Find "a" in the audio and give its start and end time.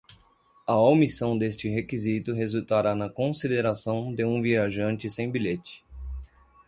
0.65-0.75